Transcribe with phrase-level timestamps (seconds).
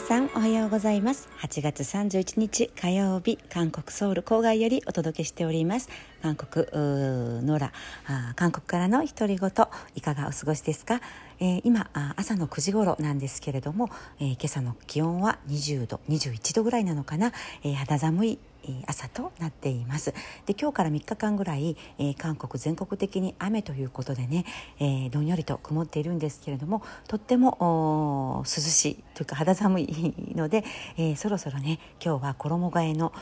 [0.00, 1.28] さんおはようございます。
[1.42, 5.90] 8月31日火曜日韓国ソウル郊外よりお届けしております。
[6.22, 7.72] 韓国ノラ
[8.34, 9.50] 韓国からの独り言
[9.94, 11.00] いかがお過ごしですか、
[11.38, 17.32] えー、今朝の9時頃なんですけれども、えー、今朝の気温は20度21度ぐらいなのかな、
[17.62, 18.38] えー、肌寒い
[18.86, 20.12] 朝となっています。
[20.46, 24.44] で今日から3日間ぐらい、えー、韓国全国的に雨ということでね、
[24.78, 30.64] えー、どんよりと曇っているんですけれどもとっても涼しいというか肌寒いので、
[30.96, 33.12] えー、そろそろね今日は衣替えの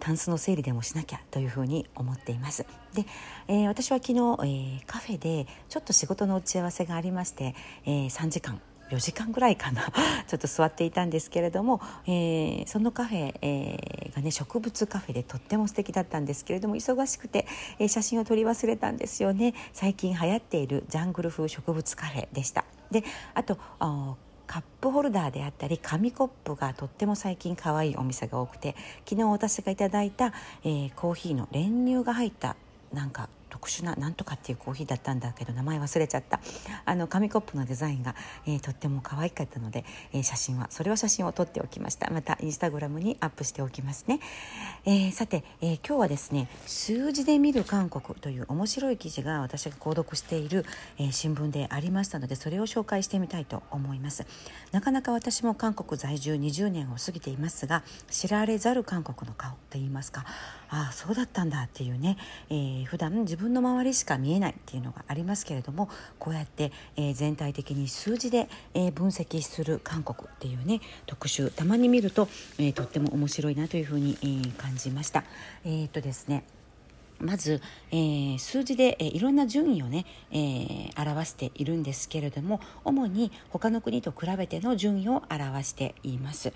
[0.00, 2.66] タンスの整理でもしなきゃというふうに思っています。
[2.94, 3.06] で、
[3.48, 7.54] え私は昨日、えカフェでちょっと仕事の打ち合わせがありまして、
[7.86, 8.60] え3時間
[8.92, 9.82] 4時間ぐらいかな。
[10.28, 17.46] ちょっと座っていたんですけれども、えー、そのカフェ、えー、がね植物カフェでとっても素敵だったんですけれども忙しくて、
[17.78, 19.54] えー、写真を撮り忘れたんですよね。
[19.72, 22.64] 最近流行っているジャングル風植物カフェでした。
[22.90, 23.56] であと
[24.46, 28.76] カップホルダーであったり紙コップがとっても最近可愛いお店が多くて
[29.08, 32.56] 昨日私がいただいた、えー、コーヒーの練乳が入った
[32.92, 36.40] なんか特殊ななんとかっていうコーヒーだったんだけど名前忘れちゃった。
[36.86, 38.14] あの紙コップのデザインが、
[38.46, 42.10] えー、とっても可愛かったので、えー、写真はそれは写真を撮っておきました。
[42.10, 44.20] またインスタグラムにアップしておきますね、
[44.86, 50.64] えー、さて、え今日はですね数字で見る韓国という面白い記事が私が購読している、
[50.98, 54.24] え新聞でありましたのでそれを紹介してみたいと思います。
[54.70, 60.24] なかなか私も韓国在住20年を過ぎていますが知られざる韓国の顔といいますか
[60.70, 62.16] ああそうだったんだっていうね、
[62.48, 75.24] えー、普段自分の周りしか見えないっていうのがありますけれどもこうやって、えー、全体的に数字で、えー、分析する韓国っていうね特集たまに見ると、えー、とっても面白いなというふうに、えー、感じました。
[75.64, 76.44] えー、っとですね
[77.20, 86.52] まず、えー、数字で、えー、いろんな順位をね、えー、表しているんですけれども主に他の国と比べての順位を表しています。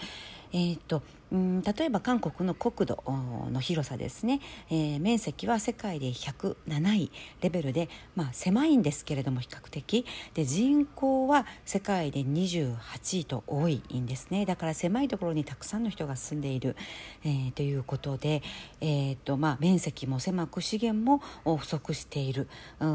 [0.53, 3.03] えーとうん例えば韓国の国土
[3.51, 7.11] の広さですね、えー、面積は世界で107位
[7.41, 10.07] レベルで、まあ、狭いんですけれども比較的。
[10.35, 12.77] で人口は世界で28
[13.21, 14.47] 位と多いんですね。
[14.47, 16.77] だから狭いところにたくさんの人が住んでいる、
[17.25, 18.43] えー、ということで、
[18.81, 21.21] えーとまあ、面積も狭く資源も
[21.57, 22.49] 不足している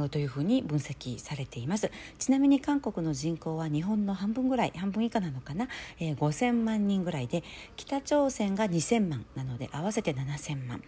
[0.10, 1.92] というふうに分析されています。
[2.18, 5.68] ちなみに韓国の人口は日本の半分ぐらい半分以下なのかな、
[6.00, 7.44] えー、5000万人ぐらいで
[7.76, 10.84] 北朝鮮が2000万なので合わせて7000万。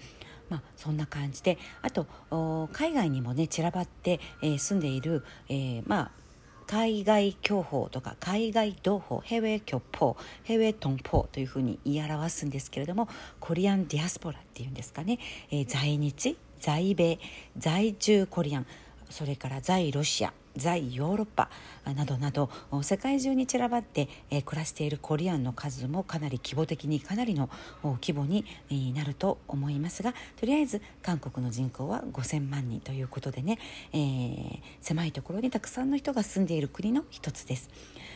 [0.49, 1.57] まあ、そんな感じで。
[1.81, 2.05] あと
[2.73, 6.11] 海外にもね散らばって、えー、住んでいる、えー、まあ
[6.67, 15.19] 海外享保とか海外同胞ヘウェキョポヘウェトンポというふうに言い表すんですけれどもコリアンディアスポラっていうんですかね、
[15.51, 17.19] えー、在日在米
[17.57, 18.67] 在住コリアン
[19.09, 20.33] それから在ロシア。
[20.55, 21.49] 在ヨーロッパ
[21.95, 22.49] などなど
[22.81, 27.49] 世界中に散らばって、えー、暮らしているコリアンの数もかなり規模的にかなりの
[27.83, 33.59] 規模に、えー、なると思いますがとりあえず韓国の人口は5,000万人ということでね、
[33.91, 37.69] えー、狭いところにたくさんの人が住んでいる国の一つです。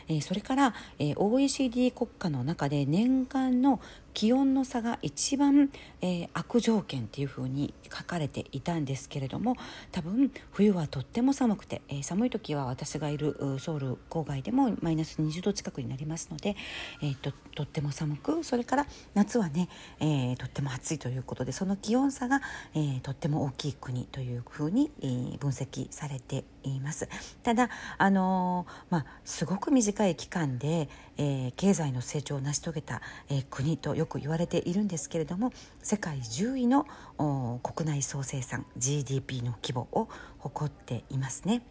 [0.09, 3.81] えー、それから、えー、OECD 国家の中で年間の
[4.13, 5.69] 気温の差が一番、
[6.01, 9.55] えー、悪条件っていうふうに書かれていたんですけれども
[9.91, 16.55] 多分冬はとっても寒くて、えー、寒い時は私がいるソウル郊外でもマイナス20度近くになりますので、
[17.01, 22.41] えーと、とっても寒くそれから夏はね、えー、とっても暑いということでその気温差が、
[22.73, 27.07] えー、とっても大きい国というふうに、えー、分析されています。
[27.43, 35.51] ただあのー、まあ、すごく短い期間で、えー、経済の成長を成し遂げた、えー、国とよく言われているんですけれども
[35.81, 36.85] 世界10位の
[37.63, 40.07] 国内総生産 GDP の規模を
[40.39, 41.61] 誇っていますね。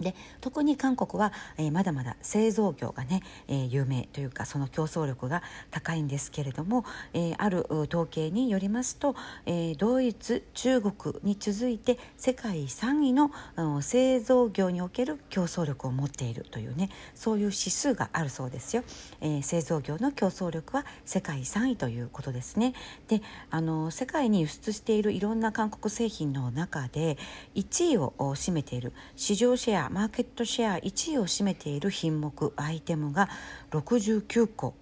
[0.00, 9.14] で特に韓国は、えー、まだまだ製造業がね、えー、有名というかその競争力が高いんですけれども、えー、ある統計によりますと、
[9.46, 18.82] えー、ドイツ中国に続いて世界3位の、うん、製造業における競争力を持っているというねそういう指数があるそうですよ、
[19.20, 22.74] えー、製造業の競争力は世界3位ということですね。
[23.08, 27.16] であの世界に輸出しているいろんな韓国製品の中で
[27.54, 33.28] 1位を占めている市場シェアマーケットシェア1位を占めている品目アイテムが
[33.70, 34.74] 69個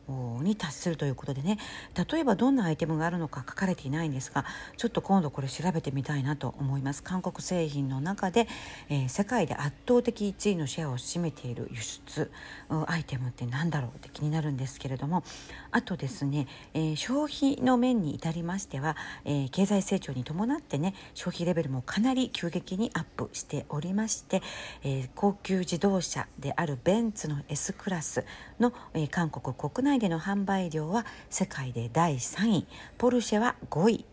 [0.43, 1.58] に達するということでね。
[2.10, 4.44] 例えばどんなアイテムがあるのか書かれていないんですが
[4.76, 7.02] ちょっと今度これ調べてみたいなと思います。
[7.02, 8.49] 韓国製品の中で、
[8.88, 12.31] えー、世界で圧倒的1位のシェアを占めている輸出
[12.87, 15.25] アイテムって何だろうって気になるんですけれども。
[15.70, 24.43] あとですね、えー、消費の面に至りましては、えー、経済成長に伴ってね消費レベルもかなり急激にアップしておりまして、
[24.82, 28.25] えー、高級自動車であるベンツの S クラス
[28.59, 32.67] の、えー、韓国国内での販売量は世界で第3位。
[32.99, 34.05] ポルシェは5位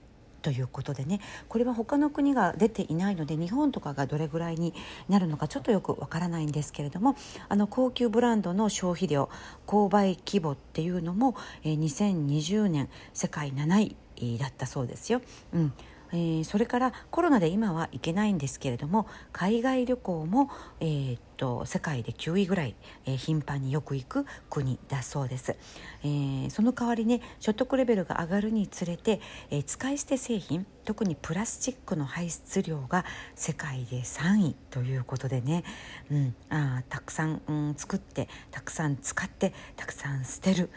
[0.42, 1.20] ということでね。
[1.48, 4.74] これは他の国が出ていないので日本とかがどれぐらいに
[5.08, 7.16] なるのかちょっとよくわからないんですけれども
[7.48, 9.30] あの高級ブランドの消費量
[9.68, 15.22] 購買規模っていうのも、えー、2020年世界7位だったそうですよ。
[15.54, 15.74] うん。
[16.12, 22.76] えー、それからコロナで今は行けないんですけれども海外旅行も、えー、と世界で9位ぐらい、
[23.06, 25.56] えー、頻繁によく行く国だそうです、
[26.04, 33.06] えー、その代わりね所得レベルが上がるにつれて、え、使い捨て製品特にプラスチックの排出量が
[33.36, 35.64] 世界で3位ということでね、
[36.12, 40.70] うん、あたくさん、うん、作ってたくさん使ってたくさん捨てる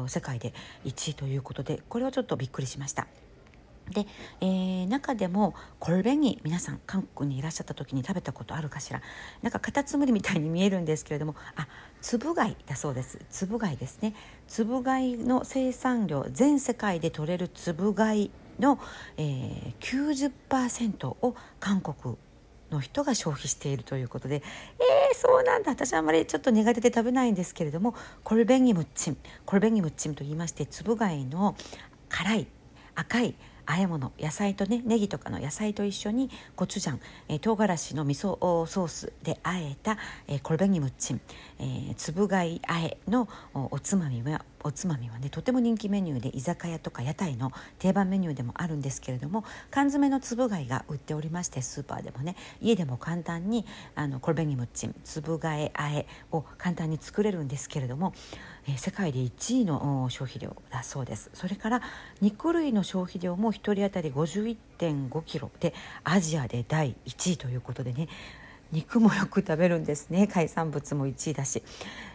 [0.07, 0.53] 世界で
[0.85, 3.07] 1位ということでこれはちょっとびっくりしました。
[3.91, 4.07] で、
[4.41, 9.01] えー、中でもコルベニ皆さん韓国にいらっしゃった時に食べたことあるかしら。
[9.41, 11.67] なんかカタツムリみたいに見えるんですけれどもあ
[12.01, 13.19] つぶ貝だそうです。
[13.29, 14.13] つぶ貝ですね。
[14.47, 18.79] つぶ貝の生産量全世界で取れるつぶ貝の、
[19.17, 22.15] えー、90%を韓国
[22.71, 24.41] の人が消費しているということで。
[24.79, 25.71] えー、そうなんだ。
[25.71, 29.17] 私はあまりちょっと苦手で食べないんですけれどもコルベニムッチン。
[29.45, 31.55] コルベニムッチンと言いましてつぶ貝の
[32.09, 32.47] 辛い
[32.95, 39.97] 赤い和え物野菜とねネギとかの野菜と一緒にコチュジャン、えー、唐辛子の味噌ソースで和えた、
[40.27, 41.21] えー、コルベニムチン、
[41.59, 53.63] えー、つぶ貝和えのおつまみはおつまみはねとても人気メニューで居酒屋とか屋台の定番メニューでもあるんですけれども缶詰のつぶ貝が売っておりましてスーパーでもね家でも簡単に
[53.93, 58.15] あのコルベニムッチンつぶ貝あえを簡単に作れるんですけれども、
[58.67, 61.29] えー、世界で1位の消費量だそうです。
[61.33, 61.81] それから
[62.21, 68.07] 肉類の消費量も1人当たり51.5キロでアジアで第1位ということでね
[68.71, 70.27] 肉もよく食べるんですね。
[70.27, 71.63] 海産物も1位だし、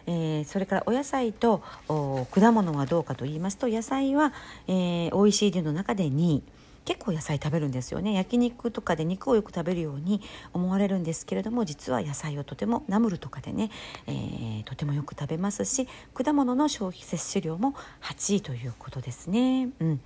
[0.05, 4.33] えー、それからお野菜と果物はどうかと言いますと野菜は、
[4.67, 6.43] えー、OECD の中で2位。
[6.85, 8.13] 結構野菜食べるんですよね。
[8.13, 10.21] 焼肉とかで肉をよく食べるように
[10.53, 13.69] 思われるんですけれども実は野菜をとてもナムルとかでね、
[14.07, 19.69] えー、とてもよく食べますし果物の消費摂取量も8位ということですね。
[19.79, 20.01] うん。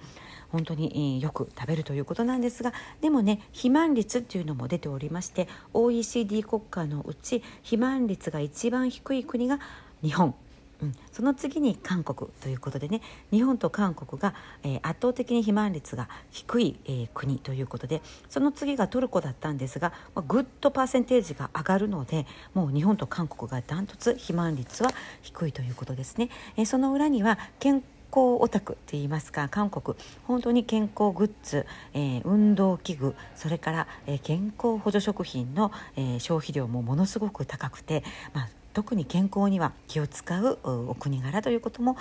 [0.50, 9.60] 本当によく食べるということなんですがでもね肥満率っていうのも出ておりまして OECD 国家のうち肥満率が一番低い国が
[10.02, 10.36] 日本。
[10.82, 13.02] うん、その次に韓国ということでね。
[13.32, 14.34] 日本と韓国が、
[14.64, 26.30] えー、圧倒的に肥満率が低い、えー、国ということでその次がトルコだったんですが、まあ、グッドパーセンテージが上がるのでもう日本と韓国がダントツ肥満率は低いということですね。
[26.58, 29.98] えー、その裏には健康オタクって言いますか韓国。
[30.26, 41.96] 本当に健康グッズ、えー、運動器具それから、えー、健康補助食品の、えー、消費量もものすごく高くて、まあ、特に健康には気を使うお国柄ということも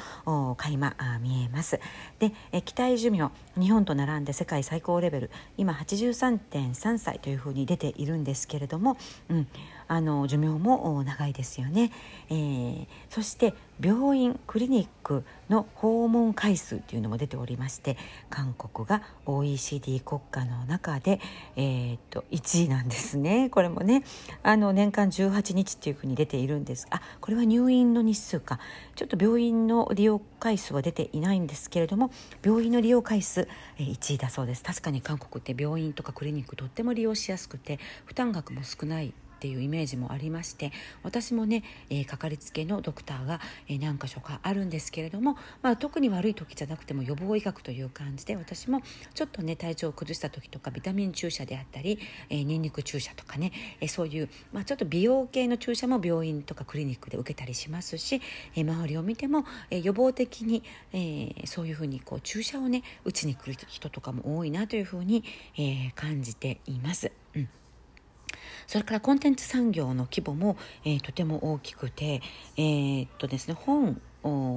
[0.57, 1.81] 垣間見えます。
[2.19, 8.97] で期待寿命日本と並んで世界最高レベル今83.3歳というふうに出ているんですけれども、
[9.31, 9.47] うん、
[9.87, 11.93] あの寿命も長いですよね、
[12.29, 17.97] えー、そして病院クリニックの訪問回数というのも出ておりまして
[18.31, 21.21] 韓国が OECD 国家の中で、
[21.57, 23.51] えー、っと1位なんですね。
[23.51, 24.05] これもね
[24.43, 26.87] あの年間18日っていうふうに出ているんです。
[26.91, 28.59] あこれは入院の日数か。
[28.95, 32.11] ちょっと病院の利用回数は出ていないんですけれども
[32.45, 34.63] 病院の利用回数1位だそうです。
[34.63, 39.13] 確かに韓国って病院とかクリニックとっても利用しやすくて負担額も少ない
[39.45, 40.73] っていうイメージもありまして
[41.03, 48.81] 私もね、えー、かかりつけのドクターが、えー、何箇所かあるんですけれども、まあ、特に悪い時じゃなくても予防医学という感じで私も
[49.13, 51.99] ちょっとね体調を崩した時とかビタミン注射であったり、
[52.31, 58.23] えー、ニンニク注射とかね、えー、そういう、まあ、ちょっと美容系の注射も病院とかクリニックで受けたりしますし、
[58.57, 60.63] えー、周りを見ても、えー、予防的に、
[60.95, 65.23] えー、そういうふうにこう注射をね打ちに来る人とかも多いなというふうに、
[65.59, 67.13] えー、感じています。
[68.67, 72.23] それからコンテンツ産業の規模も、えー、とても大きくて、
[72.57, 74.01] えー、っとですね、本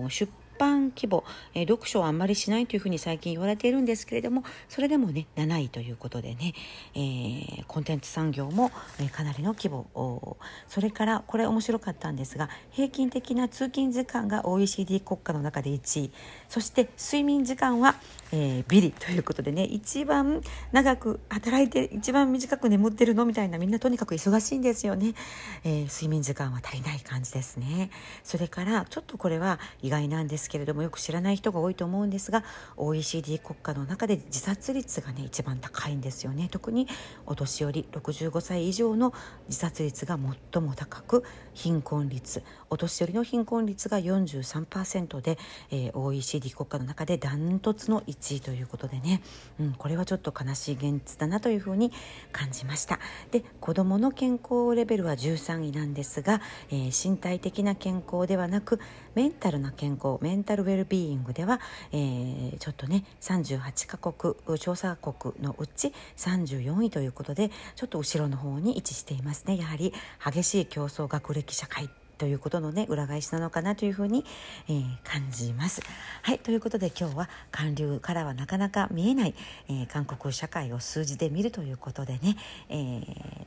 [0.10, 1.24] 出般規模、
[1.54, 6.54] えー、読書はあんまりしないというふうに最近言われているんですけれどもそれでもね7位ということでね、
[6.96, 10.38] えー、コンテンツ産業も、えー、かなりの規模
[10.68, 16.12] それからこれ面白かったんですが平均的な通勤時間が OECD 国家の中で1位
[16.50, 17.96] そして睡眠時間は、
[18.32, 20.42] えー、ビリということでね一番
[20.72, 25.14] 長く働いて一番短く眠ってるのみたいなみんなとにかく忙しいんですよね、
[25.64, 27.90] えー、睡眠時間は足りない感じですね。
[28.24, 32.44] それからちょっとこれは意外なんですけれどもよく知らない人が多いと思うんですが
[32.76, 36.50] OECD 国家の中で自殺率がね一番高いんですよね。
[36.52, 36.88] 特に
[37.26, 39.14] お年寄り65歳以上の
[39.48, 40.18] 自殺率が
[40.54, 45.38] 最も高く貧困率お年寄りの貧困率が43%で、
[45.72, 49.22] えー、OECD 国家の中でダントツの1位ということでね、
[49.60, 51.92] うん、これはちょっと悲しい現実だなというふうに
[52.32, 53.00] 感じました。
[53.32, 58.80] で子どもの健康レベルは13位なんですが、えー、身体的な健康ではなく
[59.16, 61.60] メンタルな健康メンタルウェルビーイングでは、
[61.92, 69.58] えー、ちょっとね38カ国調査国のうち34位ということでちょっと後ろの方に位置していますね。
[69.58, 69.94] やはり
[70.24, 71.90] 激しい競争学歴社会。
[72.19, 74.25] ということのね裏返しなのかなというふうに、
[74.69, 75.83] えー、感じます。
[76.23, 79.35] はいということで今日は韓流からはなかなか見えない、
[79.69, 82.37] えー、韓国社会を数字で見るということでね、
[82.69, 83.01] えー、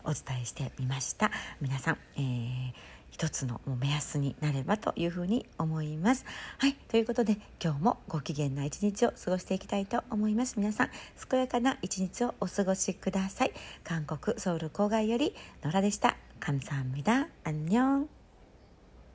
[0.04, 1.32] お伝えしてみました。
[1.62, 6.26] 皆さん、えー一つの目安になればというふうに思います。
[6.58, 10.56] はいということで今日もご機嫌な一日を過ごしていきたいと思います。
[10.58, 10.90] 皆さん
[11.30, 13.54] 健やかな一日をお過ごしください。
[13.86, 16.18] 韓国ソウル郊外より野良でした。
[16.42, 17.30] 감사합니다.
[17.46, 18.19] 안녕.